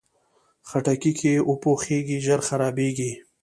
خټکی 0.69 1.11
که 1.19 1.31
وپوخېږي، 1.49 2.17
ژر 2.25 2.39
خرابېږي. 2.47 3.11